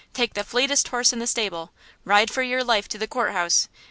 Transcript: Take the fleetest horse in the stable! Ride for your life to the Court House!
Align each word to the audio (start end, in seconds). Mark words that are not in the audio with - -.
Take 0.15 0.33
the 0.33 0.43
fleetest 0.43 0.87
horse 0.87 1.13
in 1.13 1.19
the 1.19 1.27
stable! 1.27 1.73
Ride 2.05 2.31
for 2.31 2.41
your 2.41 2.63
life 2.63 2.87
to 2.87 2.97
the 2.97 3.05
Court 3.07 3.33
House! 3.33 3.69